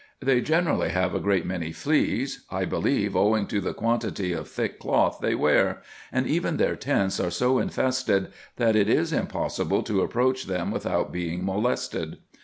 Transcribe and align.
They 0.19 0.41
generally 0.41 0.89
have 0.89 1.13
a 1.13 1.19
great 1.19 1.45
many 1.45 1.71
fleas, 1.71 2.43
I 2.49 2.65
believe 2.65 3.15
owing 3.15 3.45
to 3.45 3.61
the 3.61 3.75
quantity 3.75 4.33
of 4.33 4.47
thick 4.47 4.79
cloth 4.79 5.19
they 5.21 5.35
wear, 5.35 5.83
and 6.11 6.25
even 6.25 6.57
their 6.57 6.75
tents 6.75 7.19
are 7.19 7.29
so 7.29 7.59
infested, 7.59 8.29
that 8.55 8.75
it 8.75 8.89
is 8.89 9.13
impossible 9.13 9.83
to 9.83 10.01
approach 10.01 10.45
them 10.45 10.71
without 10.71 11.11
being 11.11 11.45
molested. 11.45 12.17